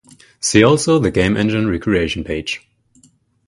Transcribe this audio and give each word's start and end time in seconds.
See 0.39 0.63
also 0.63 0.97
the 0.97 1.11
Game 1.11 1.37
engine 1.37 1.67
recreation 1.69 2.23
page. 2.23 2.67